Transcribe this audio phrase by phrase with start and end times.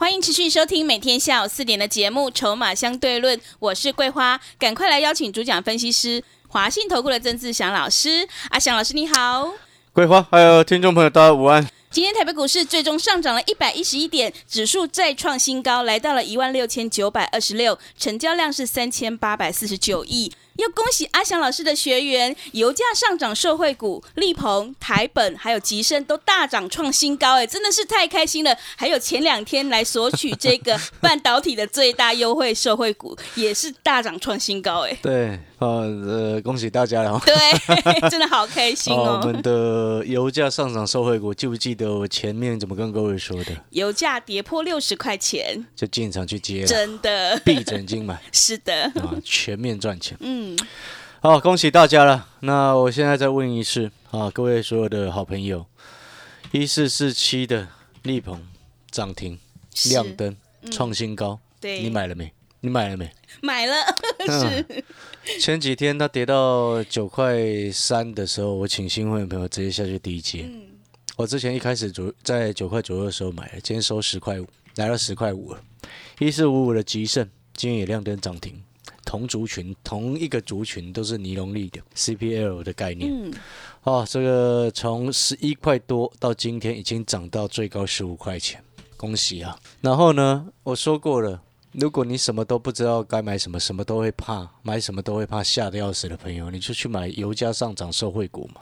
[0.00, 8.26] 欢迎持续收听每天下午四点的节目《筹码相对论》，我是桂花，赶快来邀请主讲分析师华信投顾的曾志祥老师。
[8.48, 9.52] 阿祥老师你好，
[9.92, 11.68] 桂花还有听众朋友大家午安。
[11.90, 20.32] 今天台北股市最终上涨了一百一十一点，指数再创新高，来到了一万六千九百二十六，成交量是三千八百四十九亿。
[20.56, 28.56] 要恭喜阿翔老师的学员，油价上涨，受惠股立鹏、台本还有吉盛都大涨创新高，哎，真的是太开心了。
[28.76, 34.98] 还有前两天来索取这个半导体的最大优惠受惠股，也是大涨创新高，哎。
[35.02, 37.20] 对，呃，恭喜大家了。
[37.24, 37.34] 对，
[38.10, 39.20] 真的好开心哦。
[39.22, 43.52] 我们的油价上涨受惠股，记不记得我前面怎么跟各位说的？
[43.70, 48.20] 油价跌破六十块钱，就进场去接，真的闭着眼睛买。
[48.32, 50.16] 是的，啊，全面赚钱。
[50.20, 50.49] 嗯。
[51.20, 52.28] 好，恭喜大家了。
[52.40, 55.66] 那我现在再问一次啊，各位所有的好朋友，
[56.50, 57.68] 一四四七的
[58.02, 58.48] 力鹏
[58.90, 59.38] 涨停
[59.90, 60.34] 亮灯
[60.70, 62.32] 创新高，对，你买了没？
[62.60, 63.10] 你买了没？
[63.42, 63.74] 买了。
[64.28, 64.84] 是。
[65.38, 67.36] 前几天它跌到九块
[67.70, 70.42] 三的时候，我请新会的朋友直接下去低接。
[70.44, 70.62] 嗯。
[71.16, 75.62] 我之前一开始左在九块左右的时候买的，今天收十块五，来到十块五了。
[76.18, 78.62] 一四五五的吉盛今天也亮灯涨停。
[79.10, 83.10] 同族群，同一个族群都是尼龙利的 CPL 的概念。
[83.12, 83.34] 嗯，
[83.82, 88.62] 哦，这个从十一块多到今天已经涨到最高十五块钱，
[88.96, 89.58] 恭喜啊！
[89.80, 91.42] 然后呢，我说过了，
[91.72, 98.60] 如果你什么都不知道该买什么，什么都会怕，买什么都会怕，吓得要死的朋友，你就去买油价上涨受惠股嘛。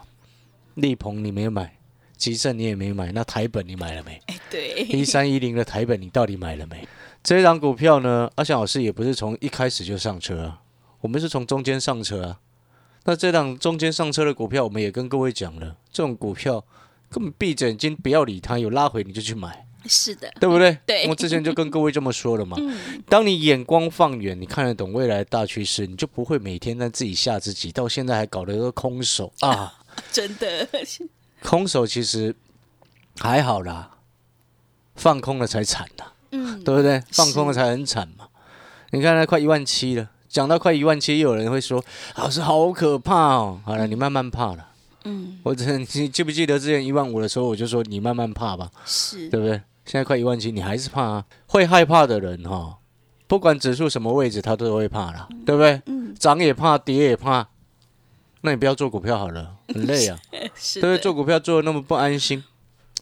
[0.77, 1.77] 利鹏你没有买，
[2.17, 4.19] 吉盛你也没买，那台本你买了没？
[4.51, 6.89] 对，一三一零的台本你到底买了没？
[7.37, 10.63] 这张股票呢，阿翔老师也不是从一开始就上车啊，
[11.03, 12.41] 我们是从中间上车啊。
[13.05, 16.65] 那这档中间上车的股票，我们也跟各位讲了，这种股票
[17.11, 20.79] 根本闭着眼睛不要理它，有拉回你就去买，是的，对不对？
[20.87, 22.57] 对，我之前就跟各位这么说了嘛。
[23.07, 29.81] 当你眼光放远，你看得懂未来的大趋势，你就不会每天在自己吓自己，到现在还搞得个空手 啊！
[30.11, 30.67] 真的，
[31.43, 32.35] 空手其实
[33.19, 33.99] 还好啦，
[34.95, 36.07] 放空了才惨呐。
[36.31, 37.03] 嗯，对不对？
[37.11, 38.27] 放空了才很惨嘛。
[38.91, 41.85] 你看，那快一万七了，讲到快一万七，又有人会说
[42.17, 44.69] ：“老师好可怕哦。”好了，你慢慢怕了。
[45.05, 49.61] 嗯，我这你记不记得之前一万五的时候，我就说你慢慢怕吧，是对不对？
[49.85, 51.25] 现在快一万七，你还是怕啊？
[51.47, 52.79] 会害怕的人哈，
[53.27, 55.81] 不管指数什么位置，他都会怕了，对不对？
[55.87, 57.47] 嗯，涨也怕，跌也怕，
[58.43, 60.19] 那你不要做股票好了，很累啊。
[60.55, 60.99] 是，对不对？
[60.99, 62.45] 做股票做的那么不安心。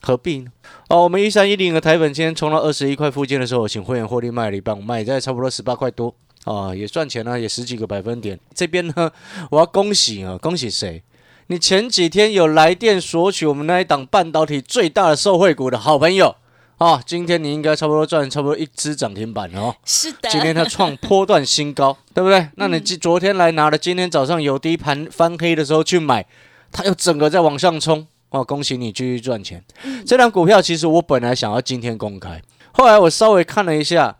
[0.02, 0.50] 何必呢？
[0.88, 6.14] 哦，我们一三一零的台本今天冲到二十一块附近的时候，请会员获利卖了一半，我卖在差不多十八块多
[6.44, 8.38] 啊，也赚钱了，也十几个百分点。
[8.54, 9.10] 这边呢，
[9.50, 11.02] 我要恭喜啊，恭喜谁？
[11.48, 16.34] 你前几天有来电索取我们那一档半导体最大的受惠股的好朋友
[16.78, 19.74] 啊，今天你应该差不多赚差不多一只涨停板哦。
[19.84, 22.48] 是的，今天它创波段新高， 对不对？
[22.56, 26.26] 那你昨昨天来拿了，今天早上有低盘翻黑的时候去买，
[26.70, 28.06] 它又整个在往上冲。
[28.36, 29.64] 哦，恭喜你继续赚钱。
[30.04, 32.42] 这张股票其实我本来想要今天公开，
[32.72, 34.18] 后来我稍微看了一下，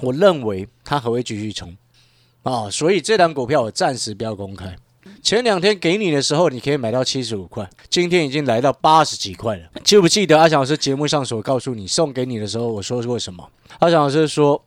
[0.00, 1.76] 我认为它还会继续冲
[2.42, 4.76] 啊，所以这张股票我暂时不要公开。
[5.22, 9.68] 前两天给你的时候，你可以买到七十五块，今天已经来到八十几块了。
[9.84, 13.46] 记不记得阿强老师节目上所告诉你送给你的时候，我说过什么？
[13.80, 14.64] 阿强老师说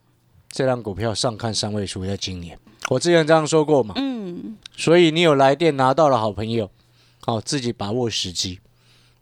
[0.49, 2.57] 这张股票上看三位数，在今年，
[2.89, 3.95] 我之前这样说过嘛。
[3.97, 6.69] 嗯，所以你有来电拿到了，好朋友，
[7.25, 8.59] 好自己把握时机。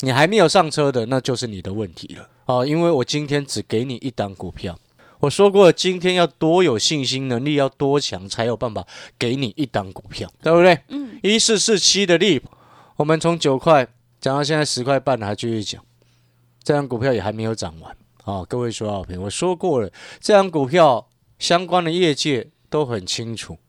[0.01, 2.65] 你还没有上车的，那就是你的问题了哦。
[2.65, 4.77] 因为我今天只给你一档股票，
[5.19, 8.85] 我说过今天要多有信心，能力要多强，才有办法
[9.17, 10.79] 给你一档股票，对不对？
[10.89, 11.19] 嗯。
[11.21, 12.41] 一四四七的利，
[12.95, 13.87] 我们从九块
[14.19, 15.83] 讲到现在十块半，还继续讲，
[16.63, 18.43] 这张股票也还没有涨完啊。
[18.45, 21.07] 各位说好朋友，我说过了，这张股票
[21.37, 23.59] 相关的业界都很清楚，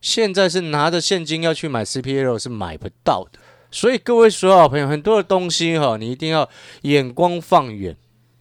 [0.00, 3.38] 现在是拿着现金要去买 CPL 是买不到的。
[3.70, 6.48] 所以各位所有好朋友，很多的东西哈，你一定要
[6.82, 7.96] 眼光放远，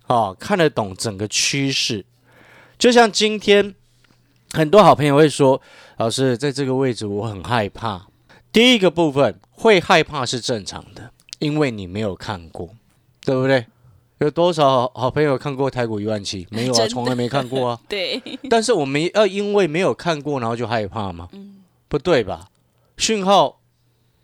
[0.08, 2.06] 啊，看得懂整个趋势。
[2.78, 3.76] 就像今天
[4.54, 5.62] 很多好朋友会说，
[5.98, 8.08] 老师在这个位置我很害怕。
[8.54, 12.70] 第一个部分会害怕是正常的，因为你没有看过，
[13.26, 13.66] 对不对？
[14.20, 16.48] 有多少好好朋友看过台股一万七？
[16.50, 17.80] 没有啊， 从来没看过啊。
[17.88, 18.20] 对，
[18.50, 21.30] 但是我们要因为没有看过，然后就害怕吗？
[21.88, 22.48] 不对吧？
[22.98, 23.57] 讯号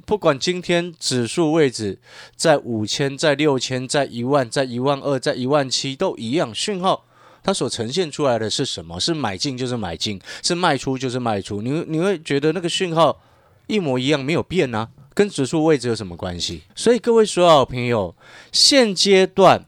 [0.05, 1.99] 不管今天指数位置
[2.35, 7.05] 在五千、在六千、在一万、在一万二、在一万七都一样，讯号
[7.41, 8.99] 它所呈现出来的是什么？
[8.99, 11.61] 是买进就是买进，是卖出就是卖出。
[11.61, 13.21] 你会你会觉得那个讯号
[13.67, 16.63] 一模一样，没有变啊，跟指数位置有什么关系？
[16.75, 18.15] 所以各位所有朋友，
[18.51, 19.65] 现阶段。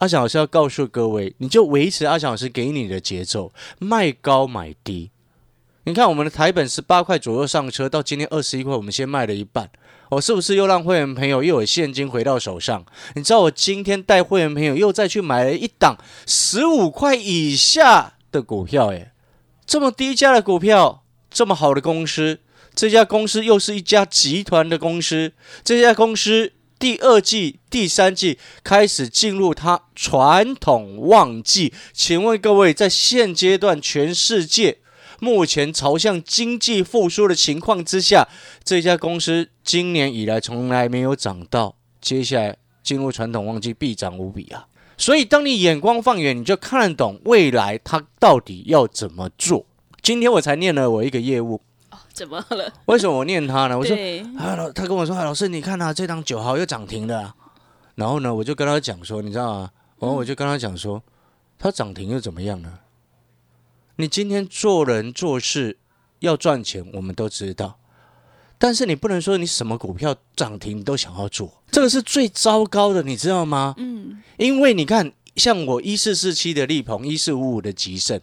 [0.00, 5.10] 阿翔老师要告诉各位，你就维持阿翔老师给你的节奏，卖高买低。
[5.86, 9.70] 你看我们的台本十八块左右上车，到今天二十一块，我们先卖了一半，
[10.10, 12.84] 我、是不是又让会员朋友又有现金回到手上？
[13.14, 15.96] 你知道我今天带会员朋友又再去买了一档
[16.26, 19.12] 十五块以下的股票，耶，
[19.64, 22.40] 这么低价的股票，这么好的公司，
[22.74, 26.52] 这家公司又是一家集团的公司，这家公司。
[26.78, 34.76] 第二季、第三季开始进入它传统旺季，请问各位，在现阶段全世界
[35.20, 38.28] 目前朝向经济复苏的情况之下，
[38.62, 44.66] 这家公司今年以来从来没有涨到，接下来进入传统旺季必涨无比啊！
[44.98, 49.66] 所以，当你眼光放远，你就看得懂未来它到底要怎么做。
[50.02, 51.60] 今天我才念了我一个业务。
[52.12, 52.72] 怎么了？
[52.86, 53.78] 为什么我念他呢？
[53.78, 57.34] 我说，对，啊老，他跟我说，啊老师，你看啊，这张九号又涨停了啊。
[57.96, 59.70] 然后呢，我就跟他讲说，你知道吗？
[59.98, 61.02] 然后我就跟他讲说，
[61.58, 62.72] 它涨停又怎么样呢？
[63.96, 65.78] 你今天做人做事
[66.20, 67.78] 要赚钱，我们都知道，
[68.58, 73.74] 但是你不能说你什么股票涨停你都想要做，这个是最糟糕的，你知道吗？
[73.78, 78.20] 嗯，因为你看，像我一四四七的力鹏，一四五五的吉盛，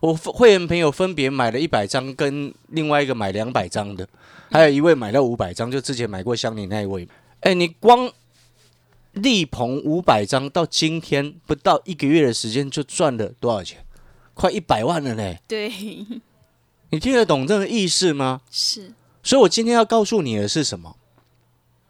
[0.00, 4.06] 我会员朋友分别买了一百张，跟另外一个买两百张的，
[4.50, 7.08] 还有一位买了五百张，就之前买过香菱那一位。
[7.40, 8.10] 哎，你光
[9.12, 13.84] 立鹏五百张到今天不到一个月的时间就赚了多少钱？
[14.34, 15.40] 快一百万了嘞！
[15.48, 15.72] 对，
[16.90, 18.40] 你听得懂这个意思吗？
[18.50, 18.92] 是，
[19.22, 20.96] 所以我今天要告诉你的是什么？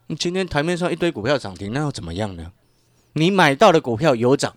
[0.06, 2.52] 你今天台面上一堆股票涨停，那又怎么样呢？
[3.14, 4.54] 你买到的股票有涨，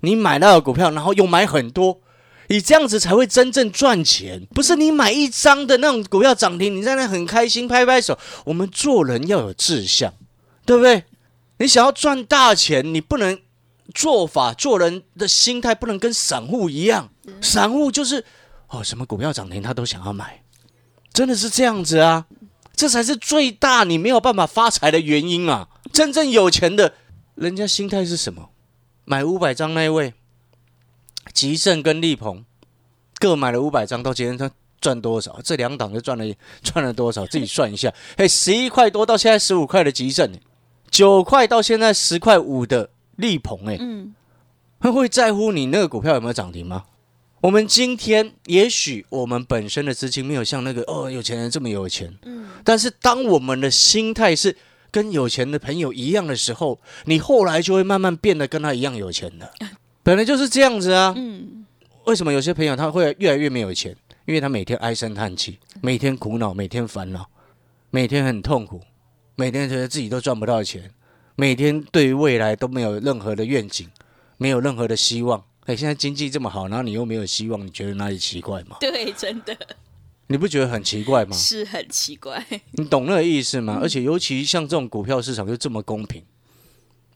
[0.00, 2.00] 你买到的股票，然后又买很多，
[2.48, 4.46] 你这样子才会真正赚钱。
[4.54, 8.18] 不是你买一张的那种股票涨停，你在那很开心拍拍手。
[8.44, 10.12] 我们做人要有志向，
[10.66, 11.04] 对不对？
[11.58, 13.38] 你想要赚大钱，你不能
[13.94, 17.10] 做法做人的心态不能跟散户一样。
[17.40, 18.24] 散户就是
[18.68, 20.42] 哦，什么股票涨停他都想要买，
[21.12, 22.26] 真的是这样子啊。
[22.74, 25.68] 这才是最大你没有办法发财的原因啊！
[25.92, 26.94] 真正有钱的
[27.34, 28.48] 人家心态是什么？
[29.04, 30.14] 买五百张那位，
[31.32, 32.44] 吉盛跟力鹏
[33.18, 34.50] 各买了五百张，到今天他
[34.80, 35.38] 赚多少？
[35.44, 36.24] 这两档就赚了
[36.62, 37.26] 赚了多少？
[37.26, 37.92] 自己算一下。
[38.16, 40.32] 嘿，十一块多到现在十五块的吉盛，
[40.90, 44.14] 九块到现在十块五的力鹏，哎，嗯，
[44.78, 46.84] 会会在乎你那个股票有没有涨停吗？
[47.40, 54.56] 我们今天也许我们本身的资金没有像那个哦有钱人这么有钱，嗯，但是当我们的心态是
[54.90, 59.52] 跟有钱的朋友一样的时候，你后来就会慢慢变得跟他一样有钱的。
[60.04, 61.12] 本来就是这样子啊。
[61.16, 61.64] 嗯，
[62.04, 63.96] 为什么有些朋友他会越来越没有钱？
[64.24, 67.28] 因为他每天唉声叹气，每天苦恼，每天烦恼，
[67.90, 68.80] 每天很痛苦，
[69.34, 70.88] 每天觉得自己都赚不到钱，
[71.34, 73.88] 每天对于未来都没有任何的愿景，
[74.36, 75.42] 没有任何的希望。
[75.66, 78.76] 哎，现在经济这么好，然后你又没有希望，你觉得哪里奇怪吗？
[78.80, 79.56] 对，真的
[80.26, 81.36] 你不觉得很奇怪吗？
[81.36, 82.44] 是很奇怪。
[82.72, 83.78] 你懂那个意思吗？
[83.80, 86.22] 而且尤其像这种股票市场就这么公平，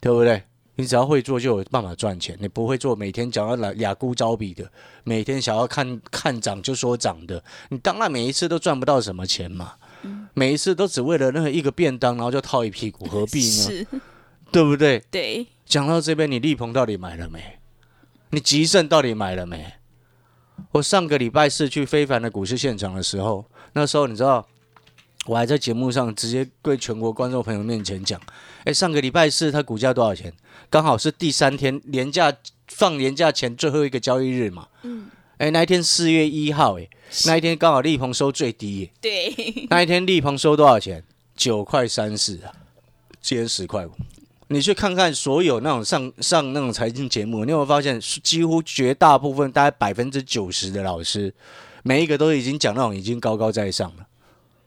[0.00, 0.43] 对不对？
[0.79, 2.37] 你只要会做，就有办法赚钱。
[2.38, 4.71] 你不会做，每天想要来俩孤招比的，
[5.05, 9.75] 每天想要看看涨就说涨的，你当然每一次都赚不到什么钱嘛。
[10.35, 13.47] 每一次都只为了那个一个便当，然后就套一屁股，何必呢？
[13.47, 13.87] 是，
[14.51, 15.03] 对不对？
[15.11, 17.59] 对，讲到这边，你力鹏到底买了没？
[18.31, 19.75] 你吉盛到底买了没？
[20.73, 23.45] 我上个礼拜四去非凡的股市现场的时候，
[23.75, 24.47] 那时候你知道，
[25.27, 28.21] 我还在节目上直接对全国观众朋友面前讲，
[28.65, 30.33] 哎，上个礼拜四它股价多少钱？
[30.69, 32.35] 刚好是第三天年假
[32.69, 34.67] 放年假前最后一个交易日嘛。
[34.83, 36.88] 嗯，哎，那一天四月一号，哎，
[37.26, 39.35] 那一天刚好力鹏收最低耶，对，
[39.69, 41.05] 那一天力鹏收多少钱？
[41.37, 42.52] 九块三四啊，
[43.21, 43.90] 今天十块五。
[44.49, 51.35] 你去看看所有那种上上那种财经节目，你有没有发现，几乎绝大部分，大概百分之九十的老师，
[51.83, 54.07] 每一个都已经讲那种已经高高在上了，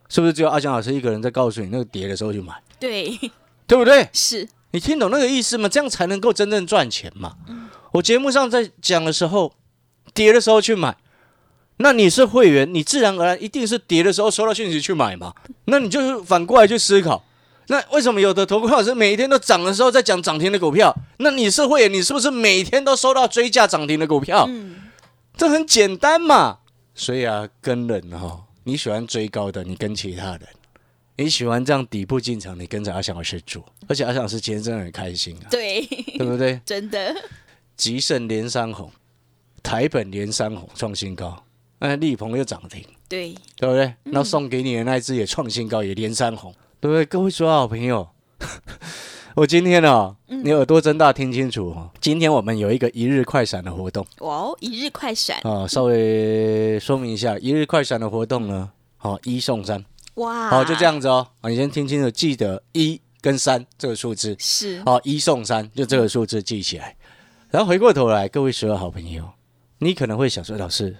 [0.08, 0.32] 是不是？
[0.32, 3.18] 只有阿强老师一个人在告诉你，那个跌的时候去买，对，
[3.66, 4.08] 对不对？
[4.12, 5.68] 是，你听懂那个意思吗？
[5.68, 7.36] 这样才能够真正赚钱嘛。
[7.92, 9.52] 我节目上在讲的时候，
[10.14, 10.96] 跌的时候去买，
[11.78, 15.34] 那你是会员，你自然而然一定是跌的时候收到讯息去买嘛。
[15.66, 17.24] 那你就是反过来去思考，
[17.68, 20.94] 那为什么有的投顾老师每天都涨的时候在讲涨停的股票？
[21.18, 24.46] 那你是会员，你是不是每天都收到追价涨停的股票？
[24.48, 24.76] 嗯，
[25.36, 26.58] 这很简单嘛。
[26.94, 30.40] 所以啊，跟人哈、你喜欢追高的，你跟其他人；
[31.16, 33.64] 你喜欢这样底部进场，你跟着阿翔老师做。
[33.88, 35.80] 而且阿翔老师今天真的很开心啊，对，
[36.18, 36.60] 对不对？
[36.66, 37.14] 真的，
[37.76, 38.90] 吉盛连三红，
[39.62, 41.42] 台本连三红创新高，
[41.78, 43.94] 那力鹏又涨停，对，对不对？
[44.04, 47.04] 那送给你的那一只也创新高，也连三红，对不对？
[47.04, 48.08] 各位所有好朋友，
[49.36, 54.04] 我今天哦，你耳朵睁大听清楚哦，今天我们有一个一日快闪的活动。
[54.18, 66.96] 哇哦，一日快闪，啊，稍微说明一下，一日快闪的活动呢，好、一送三，哇，好、就这，样子哦，啊，你先听清楚，记得一跟三这个数字，是，好、一送三，就这个数字记起来。
[67.50, 69.28] 然后回过头来，各位所有好朋友，
[69.82, 70.94] 你可能会想说，老师，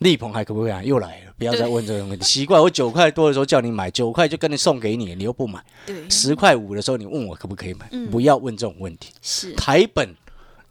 [0.00, 0.82] 力鹏还可不可以啊？
[0.82, 2.24] 又来了，不要再问这种问题。
[2.24, 9.12] 奇怪，我九块多的时候叫你买，九块就跟你送给你，你又不买；对，十块五的时候你问我可不可以买，嗯不要问这种问题。
[9.22, 10.14] 是，台本，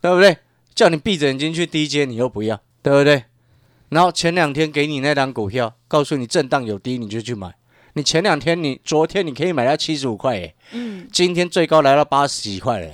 [0.02, 0.38] 对不对？
[0.76, 3.24] 叫你闭着眼睛去低阶，你又不要，对不对？
[3.90, 7.56] 然后前两天给你那张股票，告诉你震荡有低，你就去买。
[7.94, 12.92] 你前两天你昨天你可以买到七十五块，哎，嗯，今天最高来到八十几块了，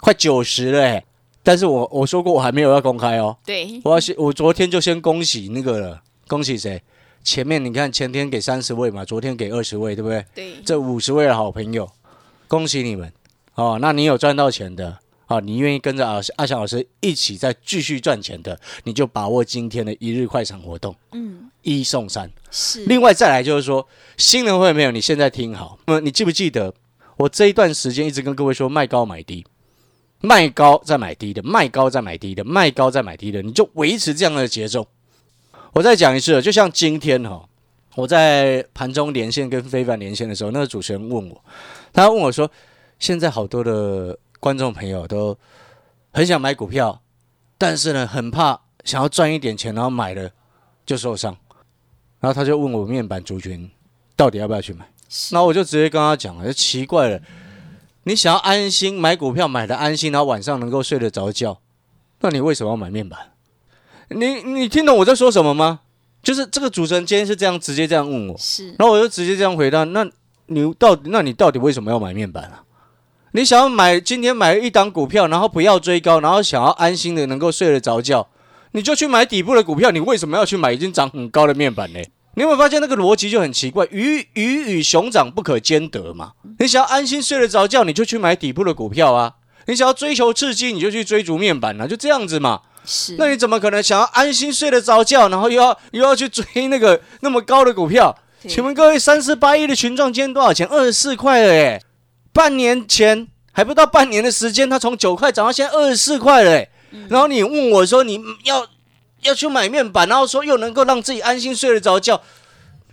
[0.00, 1.04] 快九十了，哎。
[1.48, 6.82] 但是我我说过我还没有要公开哦，对，我要先我昨天就先恭喜那个了，恭喜谁？
[7.24, 10.22] 前面你看前天给三十位嘛，昨天给二十位，对不对？
[10.34, 11.88] 对，这五十位的好朋友，
[12.48, 13.10] 恭喜你们
[13.54, 13.78] 哦！
[13.80, 15.40] 那你有赚到钱的啊？
[15.40, 22.30] 你愿意跟着阿阿翔老师一起再继续赚钱的，你就把握今天的一日快闪活动，嗯，一送三。
[22.50, 23.88] 是，另外再来就是说，
[24.18, 24.90] 新人会没有？
[24.90, 26.74] 你现在听好，那么你记不记得
[27.16, 29.46] 我这一段时间一直跟各位说卖高买低，
[30.20, 34.86] 卖高再买低的，卖高再买低的，卖高再买低的，你就维持这样的节奏。
[35.72, 37.48] 我再讲一次，就像今天哈、
[37.94, 41.44] 我在盘中连线跟非凡连线的时候，那个主持人问我，
[41.92, 42.50] 他问我说，
[42.98, 45.36] 现在好多的观众朋友都
[46.12, 47.00] 很想买股票，
[47.56, 50.30] 但是呢，很怕想要赚一点钱，然后买了
[50.84, 51.36] 就受伤。
[52.20, 53.70] 然后他就问我面板族群
[54.16, 54.84] 到底要不要去买，
[55.30, 57.20] 那我就直接跟他讲了，就奇怪了，
[58.04, 61.60] 你想要安心买股票买的安心，然后晚上能够睡得着觉，
[62.20, 63.18] 那你为什么要买面板？
[64.08, 65.80] 你你听懂我在说什么吗？
[66.22, 70.08] 就是这个主持人今天是这样直接这样问我，是，然后我就直接这样回答，那
[70.46, 72.64] 你到底那你到底为什么要买面板啊？
[73.32, 78.26] 你想要买今天买一档股票，然后不要追高，然后想要安心的能够睡得着觉，
[78.72, 82.00] 你就去买底部的股票，你为什么要去买已经涨很高的面板呢？
[82.38, 83.84] 你有没有发现那个逻辑就很奇怪？
[83.90, 86.34] 鱼鱼与熊掌不可兼得嘛。
[86.60, 89.32] 你想要安心睡得着觉，你就去买底部的股票啊；
[89.66, 92.60] 你想要追求刺激，你就去追逐面板啊，就这样子嘛。
[92.84, 98.16] 是，那你怎么可能想要安心睡得着觉，然后又要又要去追那个那么高的股票？
[98.42, 100.64] 请问各位，三四八亿的群众今天多少钱？
[100.68, 101.82] 二十四块了耶！
[102.32, 106.70] 半年前还不到半年的时间，它从九块涨到现在二十四块了耶。
[107.08, 108.64] 然后你问我说你要
[109.22, 112.20] 要去买面板，然后说又能够让自己安心睡得着觉，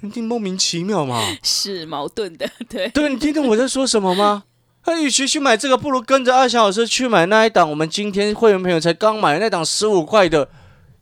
[0.01, 1.21] 你听莫名其妙嘛？
[1.43, 4.43] 是矛盾的，对，对你听懂我在说什么吗？
[4.87, 7.67] 那与其去买这个，不如跟着阿翔老师去买那一档。
[7.69, 10.47] 我们今天会员朋友才刚买的那档十五块的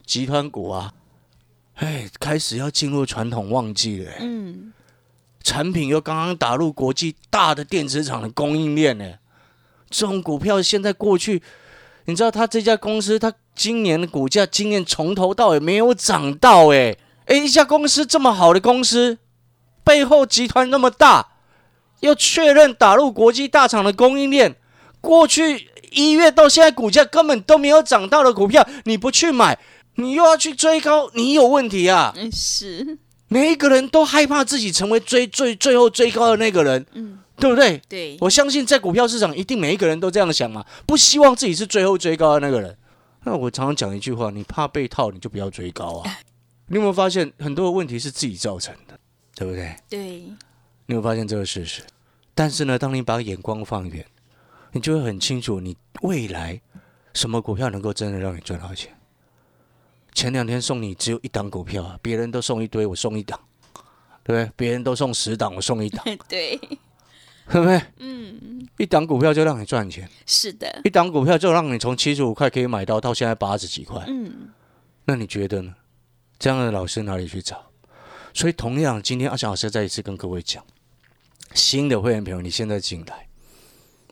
[0.05, 0.93] 集团股啊！
[1.75, 4.71] 哎，开始要进入传统旺季了、嗯，
[5.43, 9.15] 产品又刚刚打入国际大的电子厂的供应链呢。
[9.89, 11.43] 这种股票现在过去，
[12.05, 16.95] 你知道他这家公司，他今年的股价今年从头到尾没有涨到哎。
[17.25, 19.17] 哎，一家公司这么好的公司，
[19.83, 21.25] 背后集团那么大，
[22.01, 24.55] 又确认打入国际大厂的供应链，
[24.99, 29.57] 过去一月到现在股价根本都没有涨到的股票，你不去买，
[29.95, 32.13] 你又要去追高，你有问题啊！
[32.17, 32.97] 嗯，是，
[33.29, 37.81] 每一个人都害怕自己成为追最最后追高的那个人，嗯，对不对？
[37.89, 42.77] 对，我相信在股票市场，一定每一个人都这样想嘛，不希望自己是最后追高的那个人。
[43.25, 46.19] 那我常常讲一句话：你怕被套，你就不要追高啊。
[46.67, 48.97] 你有没有发现很多的问题是自己造成的，
[49.35, 49.75] 对不对？
[49.89, 50.35] 对，你
[50.87, 51.81] 有没有发现这个事实？
[52.35, 54.05] 但是呢，当你把眼光放远，
[54.71, 56.59] 你就会很清楚，你未来
[57.13, 58.95] 什么股票能够真的让你赚到钱。
[60.13, 63.39] 前两天送你只有一档股票啊，别人都送一堆，我送一档，
[64.23, 64.51] 对不对？
[64.55, 66.59] 别人都送十档，我送一档， 对，
[67.51, 67.81] 对不对？
[67.97, 74.49] 嗯，一档股票就让你赚钱，是的，一档股票就让你从七十五块可以买到到现在八十几块，嗯，
[75.05, 75.75] 那你觉得呢？
[76.39, 77.71] 这样的老师哪里去找？
[78.33, 80.63] 所以同样，今天阿翔老师再一次跟各位讲，
[81.53, 83.27] 新的会员朋友，你现在进来，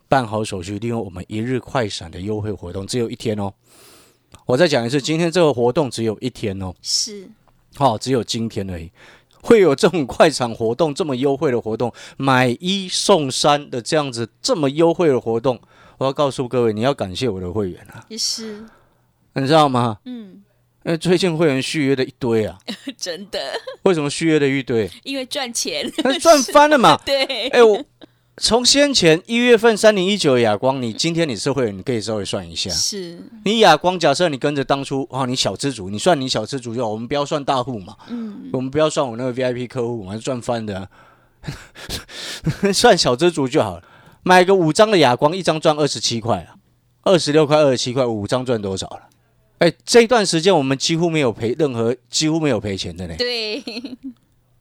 [0.08, 3.54] 办好手续，利用我们一日快闪的优惠活动，只有一天哦。
[4.46, 7.28] 我再讲一次，今天这个活动只有一天哦，是，
[7.76, 8.92] 好、只有今天而已。
[9.42, 15.60] 会有这种快闪活动，这么优惠的活动，买一送三的这样子这么优惠的活动，
[15.98, 18.64] 我要告诉各位，你要感谢我的会员啊，也是，
[19.34, 20.00] 你知道吗？
[20.06, 20.44] 嗯，
[20.84, 22.58] 因为最近会员续约的一堆啊，
[22.98, 23.40] 真的，
[23.84, 24.90] 为什么续约的一堆？
[25.04, 27.00] 因为赚钱，赚翻了嘛。
[27.06, 27.84] 对，哎，我
[28.38, 40.88] 从先前一月份三零一九的亚光，你今天你是会员，你可以稍微算一下，是，你亚光假设你跟着当初哦，你小资主，你算你小资主就好，我们不要算大户嘛，嗯，我们不要算我那个 VIP 客户嘛，赚翻的啊、
[42.74, 43.84] 算小资主就好了。
[44.24, 46.56] 买个五张的亚光，一张赚二十七块啊，
[47.04, 49.02] 二十六块、二十七块，五张赚多少了？
[49.60, 53.16] 哎，这一段时间我们几乎没有赔任何，几乎没有赔钱的呢。
[53.18, 53.64] 对，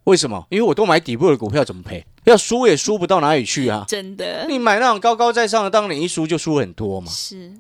[0.05, 0.47] 为什么？
[0.51, 2.05] 因为我都买底部的股票，怎么赔？
[2.25, 3.85] 要输也输不到哪里去啊！
[3.89, 7.11] 真的你买那种高高在上的，当你一输就输很多嘛。
[7.11, 7.53] 是，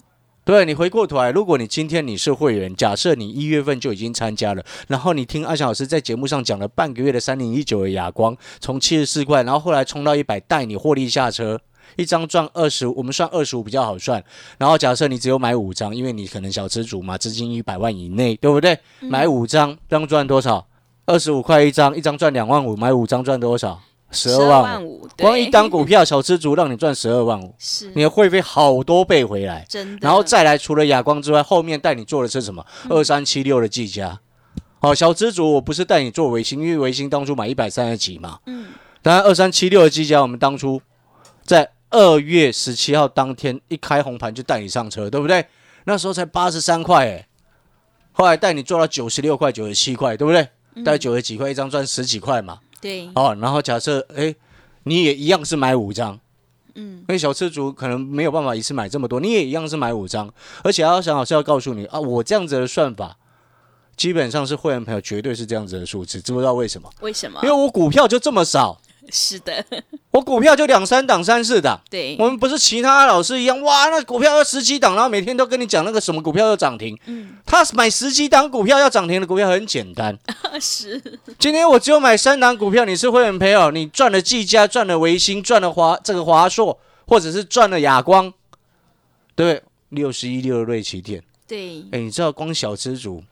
[0.44, 11.58] 对你回过头来，如果你今天你是会员，假设你一月份就已经参加了，然后你听阿翔老师在节目上讲了半个月的三零一九的哑光，从七十四块，然后后来冲到一百，带你获利下车，
[11.96, 14.22] 一张赚二十，我们算二十五比较好算。
[14.58, 18.78] 然后假设你只有买五张，因为你可能小资主嘛，资金一百万以内，对不对？
[19.00, 20.66] 买五张，这样赚多少？
[21.06, 23.80] 二十五块一张，一张赚两万五，买五张赚多少？
[24.10, 25.08] 十二万五。
[25.18, 29.64] 光一对档股票，小资主让你赚十二万五，是你的会费好多倍回来。
[29.68, 32.64] 真的，然后再来，除了亚光之外，后面带你做的是什么？
[32.88, 34.18] 二三七六的技嘉。
[34.78, 38.38] 好，小资主，我不是带你做维新，因为维新当初买一百三十几嘛。
[38.46, 38.68] 嗯，
[39.02, 40.80] 当然二三七六的技嘉，我们当初
[41.44, 45.44] 在二月十七号当天一开红盘就带你上车，对不对？
[45.84, 47.26] 那时候才八十三块哎，
[48.12, 50.48] 后来带你做到九十六块、九十七块，对不对？
[50.84, 52.58] 带九十几块一张赚十几块嘛。
[52.80, 54.34] 对，哦，然后假设哎，
[54.84, 56.18] 你也一样是买五张，
[56.74, 56.98] 嗯。
[57.00, 60.32] 因为小车主可能没有办法一次买这么多，你也一样是买五张，
[60.62, 63.18] 而且要想老师要告诉你啊，我这样子的算法，
[63.96, 66.88] 基本上是会员朋友绝对是这样子的数字，知不知道为什么？
[67.00, 67.40] 为什么？
[67.42, 67.54] 因为？
[67.54, 69.64] 我股票就这么少， 是的，
[70.12, 80.16] 我股票就两三档、三四档，对，我们不是其他老师一样，哇，那股票要十几档，然后每天都跟你讲那个什么股票要涨停，嗯，他买十几档股票要涨停的股票很简单，
[80.60, 81.00] 是，
[81.38, 88.32] 今天我只有买三档股票，你是会员朋友，你赚了技嘉，赚了维新，赚了华这个华硕，或者是赚了亚光，
[89.34, 89.62] 对对？
[89.90, 93.24] 六十一六的瑞奇店，对，哎，你知道光小资主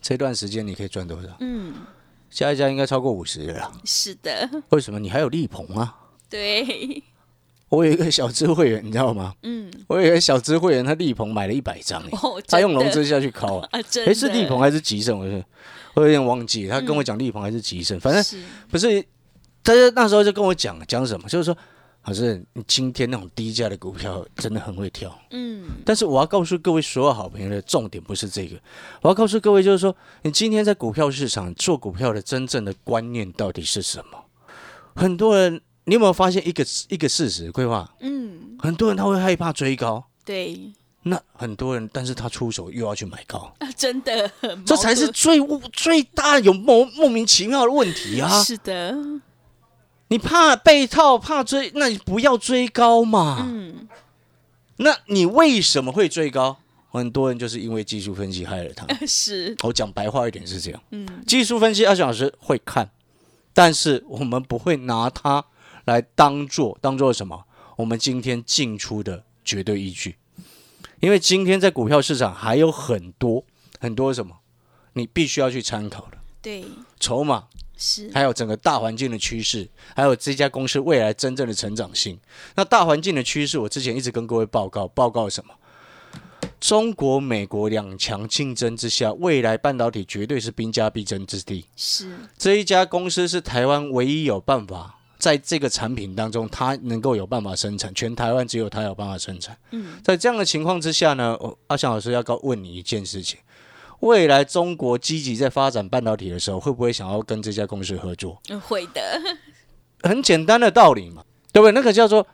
[0.00, 1.28] 这段时间你可以赚多少？
[1.40, 1.74] 嗯，
[2.32, 3.72] 加一家应该超过五十了啦。
[3.84, 4.98] 是的，为什么？
[4.98, 5.94] 你还有力鹏啊？
[6.30, 7.02] 对，
[7.68, 9.34] 我有一个小资会员，你知道吗？
[9.42, 13.68] 嗯，我有一个小资会员，他力鹏买了一百张，哎，哦，他用真的融资下去敲啊。
[13.72, 15.18] 哎，的，是力鹏还是吉盛？
[15.18, 15.44] 我是
[15.94, 19.04] 我有点忘记，他跟我讲力鹏还是吉盛，反正是不是，
[19.62, 21.56] 他就那时候就跟我讲讲什么，就是说，
[22.04, 25.16] 老师，你今天那种低价的股票真的很会跳。
[25.30, 28.56] 嗯，但是我要告诉各位所有好朋友的重点不是这个，
[29.02, 34.18] 我要告诉各位就是说，你今天在股票市场做股票的真正的观念到底是什么？
[34.96, 37.52] 很多人，你有没有发现一个一个事实？
[37.52, 40.72] 规划，嗯，很多人他会害怕追高，对，
[41.04, 44.30] 那很多人，但是他出手又要去买高，啊，真的，
[44.66, 45.40] 这才是矛最
[45.72, 48.42] 最大有莫莫名其妙的问题啊！
[48.42, 48.94] 是的，
[50.12, 53.48] 你怕被套，怕追，那你不要追高嘛。
[53.48, 53.88] 嗯，
[54.76, 56.58] 那你为什么会追高？
[56.90, 58.86] 很多人就是因为技术分析害了他。
[59.06, 62.90] 是，我讲白话一点是这样，嗯，技术分析二十老师会看，
[63.54, 65.42] 但是我们不会拿它
[65.86, 67.44] 来当做当做什么？
[67.76, 70.16] 我们今天进出的绝对依据。
[71.00, 73.42] 因为今天在股票市场还有很多
[73.80, 74.36] 很多什么，
[74.92, 76.66] 你必须要去参考的对，
[77.00, 77.44] 筹码，
[77.82, 82.16] 是，还有整个大环境的趋势，还有这家公司未来真正的成长性。
[82.54, 85.52] 那大环境的趋势，我之前一直跟各位报告，报告什么？
[86.60, 91.66] 中国、美国两强竞争之下，未来半导体绝对是兵家必争之地。
[91.74, 99.58] 是，这一家公司是台湾唯一有办法在这个产品当中，它能够有办法生产，全台湾只有它有办法生产。
[99.72, 103.40] 嗯，在这样的情况之下呢，我阿翔老师要告问你一件事情：
[104.02, 108.40] 未来中国积极在发展半导体的时候，会不会想要跟这家公司合作？
[108.48, 109.00] 嗯会的，
[110.02, 111.72] 很简单的道理嘛，对不对？
[111.72, 112.26] 那个叫做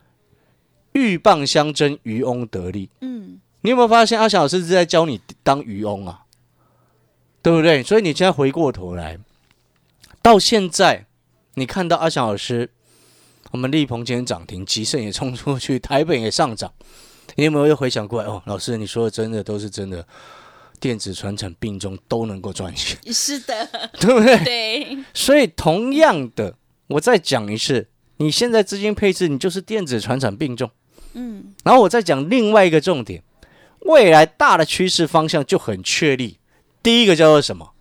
[0.92, 2.88] 鹬蚌相争，渔翁得利。
[3.02, 6.24] 嗯，你有没有发现阿翔老师是在教你当渔翁啊？
[7.42, 7.82] 对不对？
[7.82, 9.18] 所以你现在回过头来，
[10.22, 11.04] 到现在
[11.54, 12.70] 你看到阿翔老师，
[13.50, 16.72] 我们力鹏今天涨停，吉盛也冲出去，台北也上涨，
[17.36, 18.28] 你有没有又回想过来？
[18.28, 20.06] 哦，老师你说的真的都是真的，
[20.78, 23.68] 电子、传承并重都能够赚钱， 是的，
[24.00, 24.44] 对不对？
[24.44, 26.54] 对，所以同样的，
[26.86, 30.70] 我再讲一次，你现在资金配置，你就是电子、传承并重。
[31.12, 33.22] 嗯，然后我再讲另外一个重点，
[33.80, 36.38] 未来大的趋势方向就很确立。
[36.82, 37.72] 第一个叫做什么？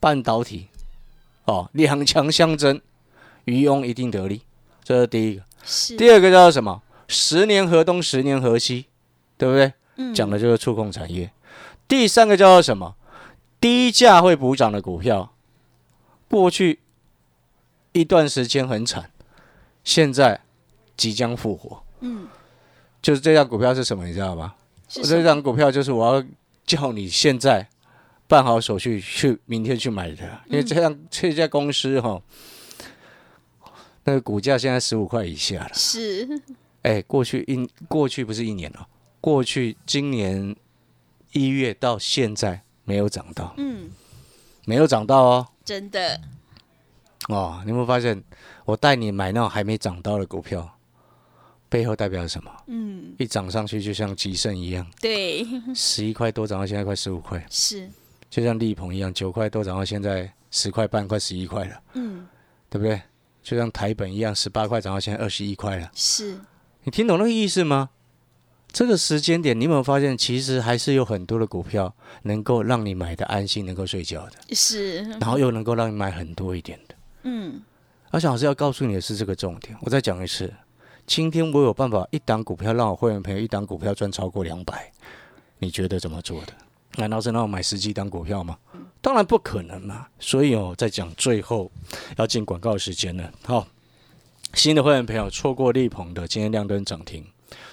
[0.00, 0.68] 半导体
[1.44, 2.80] 哦，两强相争，
[3.44, 4.42] 渔翁一定得利，
[4.82, 5.42] 这是第一个。
[5.62, 6.82] 是第二个叫做什么？
[7.06, 8.86] 十年河东，十年河西，
[9.36, 9.72] 对不对？
[9.96, 11.30] 嗯讲的就是触控产业。
[11.90, 12.94] 第三个叫做什么？
[13.60, 15.34] 低价会补涨的股票，
[16.28, 16.78] 过去
[17.90, 19.10] 一段时间很惨，
[19.82, 20.40] 现在
[20.96, 21.82] 即将复活。
[21.98, 22.28] 嗯，
[23.02, 24.06] 就是这张股票是什么？
[24.06, 24.54] 你知道吗？
[24.88, 26.24] 这张股票就是我要
[26.64, 27.68] 叫你现在
[28.28, 32.22] 办好手续去明天去买的，因为这样这家公司哈，
[34.04, 35.70] 那个股价现在十五块以下了。
[35.74, 36.40] 是
[36.82, 38.86] 哎，过去一过去不是一年哦，
[39.20, 40.54] 过去今年
[41.32, 43.90] 一月到现在没有涨到，嗯，
[44.64, 45.46] 没有涨到哦。
[45.64, 46.20] 真的
[47.28, 48.22] 哦，你有没有发现，
[48.64, 50.78] 我带你买那种还没涨到的股票，
[51.68, 52.50] 背后代表什么？
[52.66, 57.88] 嗯，一涨上去就像吉盛一样，对， 十一块多涨到现在快十五块，是
[58.28, 62.26] 就像力鹏一样，九块多涨到现在十块半，快十一块了，嗯
[62.68, 63.00] 对不对？
[63.42, 65.90] 就像台本一样，十八块涨到现在二十一块了。
[65.94, 66.38] 是
[66.82, 67.90] 你听懂那个意思吗？
[68.72, 76.94] 这个时间点，你有没有发现，其实还是有很多的股票能够让你买的安心，能够睡觉的，是然后又能够让你买很多一点的。
[77.24, 77.60] 嗯
[78.10, 80.52] 而且老师要告诉你的是这个重点，我再讲一次，
[81.06, 84.90] 今天我有办法一档股票让我会员朋友一档股票赚超过两百，
[85.58, 86.52] 你觉得怎么做的？
[86.96, 88.58] 难道是让我买十几档股票吗？
[89.00, 90.08] 当然不可能嘛。
[90.18, 91.70] 所以哦，在讲最后
[92.16, 93.32] 要进广告时间了。
[93.44, 93.66] 好，
[94.54, 97.24] 新的会员朋友错过力鹏的今天亮灯涨停，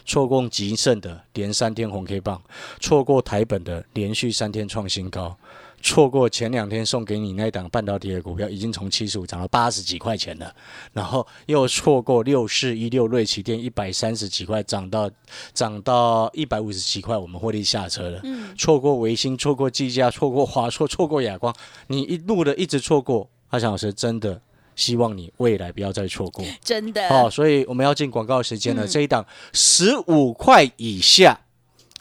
[0.06, 2.42] 错过吉盛的连三天红 K 棒，
[2.80, 5.38] 错过台本的连续三天创新高，
[5.82, 10.54] 错过前两天送给你那档半导体的股票，已经从七十五涨到八十几块钱了，
[10.94, 15.10] 然后又错过六四一六瑞奇店一百三十几块涨到
[15.54, 18.20] 涨到一百五十几块，我们获利下车了。
[18.24, 21.54] 嗯错过维新，错过技嘉，错过华硕，错过亚光，
[21.88, 23.30] 你一路的一直错过。
[23.50, 24.42] 阿强老师真的
[24.78, 26.46] 希望你未来不要再错过。
[26.64, 28.86] 真的哦，所以我们要进广告时间了。
[28.86, 31.42] 嗯这一档十五块以下，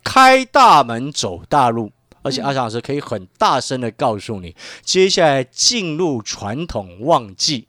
[0.04, 1.90] 开大门走大路，
[2.22, 7.66] 而且阿翔老师可以很大声的告诉你，接下来进入传统旺季，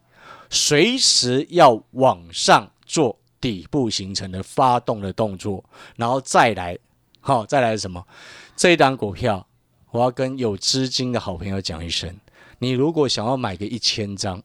[0.50, 5.64] 随时要往上做底部形成的发动的动作，
[5.96, 6.78] 然后再来，
[7.22, 8.06] 好、再来什么？
[8.56, 9.48] 这一档股票，
[9.92, 12.14] 我要跟有资金的好朋友讲一声，
[12.60, 14.42] 你如果想要买个一千张，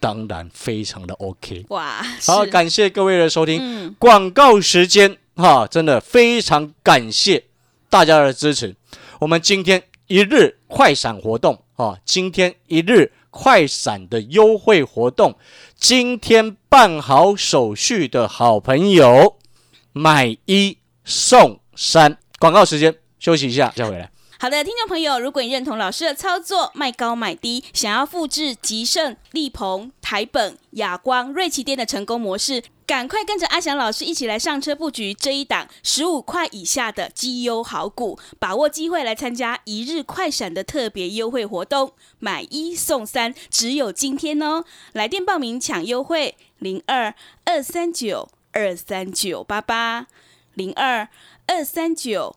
[0.00, 1.64] 当然非常的 OK。
[1.68, 3.58] 哇，好，感谢各位的收听。
[3.60, 7.44] 嗯广告时间哈，真的非常感谢
[7.88, 8.74] 大家的支持。
[9.20, 15.36] 我们今天一日快闪活动啊，今天一日快闪的优惠活动，
[15.78, 19.36] 今天办好手续的好朋友
[19.92, 22.18] 买一送三。
[22.38, 24.10] 广告时间，休息一下，再回来。
[24.38, 44.64] 好的，听众朋友，如果你认同老师的操作，卖高买低，想要复制吉盛、力鹏、台本、亚光、瑞奇店的成功模式，赶快跟着阿翔老师一起来上车布局这一档十五块以下的绩优好股，把握机会来参加一日快闪的特别优惠活动，买一送三，只有今天哦！
[44.92, 47.14] 来电报名抢优惠，零二
[47.46, 50.08] 二三九二三九八八
[50.52, 51.08] 零二
[51.46, 52.36] 二三九。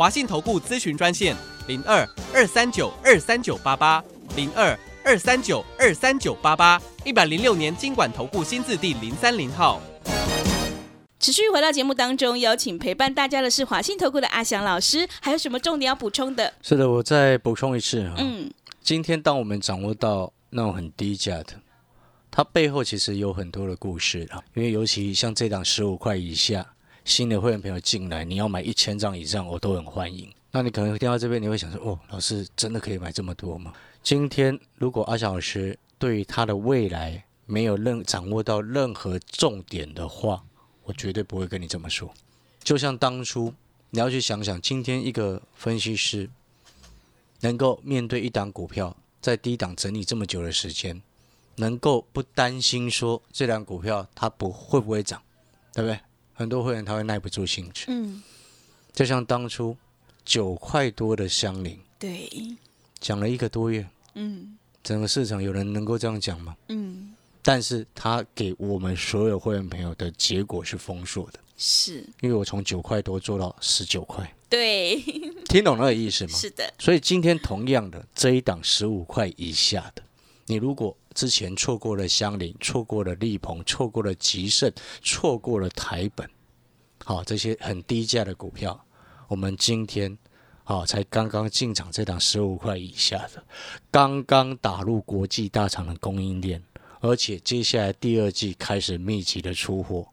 [0.00, 1.36] 华信投顾咨询专线
[1.66, 4.02] 零二二三九二三九八八
[4.34, 9.78] 零二二三九二三九八八，一百零六年经管投顾新字第零三零号。
[11.18, 16.50] 持续回到节目当中，邀请陪伴大家的是华信投顾的阿翔老师，还有什么重点要补充的？
[16.62, 18.14] 是的，我再补充一次啊。
[18.16, 21.60] 嗯，今天当我们掌握到那种很低价的，
[22.30, 24.40] 它背后其实有很多的故事啊。
[24.54, 26.66] 因为尤其像这档十五块以下
[27.10, 30.32] 新的会员朋友进来，你要买一千张以上，我都很欢迎。
[30.52, 33.72] 那你可能会听到这边，你会想说：哦，老师真的可以买这么多吗？
[34.00, 40.44] 今天如果阿翔老师对于他的未来没有任掌握到任何重点的话，
[40.84, 42.14] 我绝对不会跟你这么说。
[42.62, 43.52] 就像当初
[43.90, 46.30] 你要去想想，今天一个分析师
[47.40, 51.02] 能够面对一档股票在低档整理这么久的时间，
[51.56, 55.20] 能够不担心说这档股票它不会不会涨，
[55.74, 55.98] 对不对？
[56.40, 58.22] 很多会员他会耐不住兴趣，嗯，
[58.94, 59.76] 就像当初
[60.24, 62.30] 九块多的香菱对，
[62.98, 66.56] 讲了一个多月，嗯，整个市场有人能够这样讲吗？
[66.68, 72.02] 嗯，但是他给我们所有会员朋友的结果是丰硕的，是。
[72.22, 74.96] 因为我从九块多做到十九块，对，
[75.44, 76.32] 听懂那个意思吗？
[76.32, 80.02] 是的，所以今天同样的这一档十五块以下的，
[80.46, 86.28] 你如果之前错过了香菱，错过了力鹏，错过了吉盛，错过了台本，
[87.04, 88.84] 好、这些很低价的股票，
[89.28, 90.16] 我们今天
[90.62, 93.42] 好、才刚刚进场这档十五块以下的，
[93.90, 96.62] 刚刚打入国际大厂的供应链，
[97.00, 100.06] 而且接下来第二季开始密集的出货。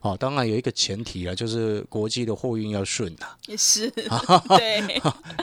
[0.00, 3.38] 哦，当然有一个前提啊，就是国际的货运要顺啊。
[3.46, 3.88] 也是，
[4.58, 4.94] 对，你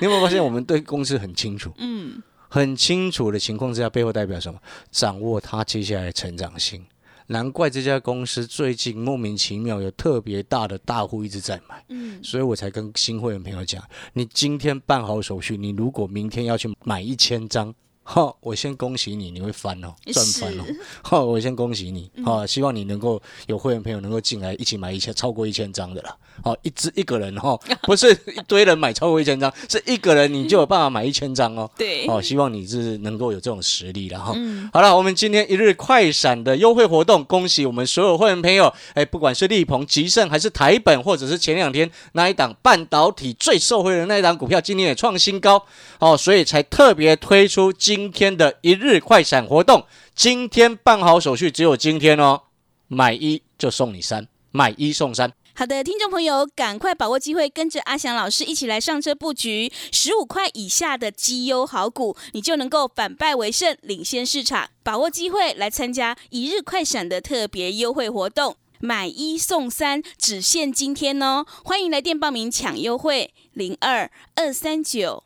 [0.02, 1.72] 有没有发现我们对公司很清楚？
[1.78, 4.60] 嗯，很清楚的情况之下，背后代表什么？
[4.92, 6.84] 掌握它接下来的成长性。
[7.28, 13.84] 难怪这家公司最近莫名其妙有特别大的大户一直在买，嗯，所以我才跟新会员朋友讲，
[14.14, 17.74] 你今天办好手续，你如果明天要去买一千张。
[18.12, 20.64] 哈，我先恭喜你，你会翻哦，赚翻哦。
[21.04, 26.18] 哈，我先恭喜你，哈，希望你能够有会员朋友能够进来一起买一千超过一千张的啦。
[26.44, 31.70] 好，一只一个人哈， 不是一堆人买超过一千张，是一个人你就有办法买一千张哦。
[31.78, 34.34] 对，哦，希望你是能够有这种实力了哈。
[34.36, 45.64] 嗯，好了，我们今天一日快闪的优惠活动，恭喜我们所有会员朋友，哎，不管是力鹏、吉盛还是台本，或者是前两天那一档半导体最受惠的那一档股票，今天也创新高
[46.00, 49.86] 哦，所以才特别推出今天的一日快闪活动。
[50.16, 52.44] 今天办好手续，只有今天哦，
[52.88, 55.34] 买一就送你三，买一送三。
[55.54, 64.70] 好的，听众朋友，赶快把握机会，跟着阿翔老师一起来上车布局十五块以下的绩优好股，你就能够反败为胜，领先市场。
[64.82, 71.46] 把握机会来参加一日快闪的特别优惠活动，买一送三，只限今天哦！
[71.66, 75.26] 欢迎来电报名抢优惠，零二二三九